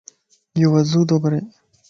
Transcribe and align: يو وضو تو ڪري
يو 0.61 0.67
وضو 0.75 0.99
تو 1.09 1.15
ڪري 1.23 1.39